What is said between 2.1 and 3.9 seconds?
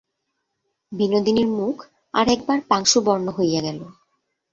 আর-একবার পাংশুবর্ণ হইয়া গেল।